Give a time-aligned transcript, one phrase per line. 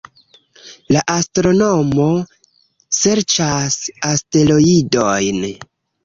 [0.93, 2.07] La astronomo
[2.99, 3.75] serĉas
[4.13, 5.43] asteroidojn